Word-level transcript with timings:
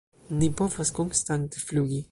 "Ni 0.37 0.49
povas 0.61 0.91
konstante 0.99 1.59
flugi!" 1.67 2.05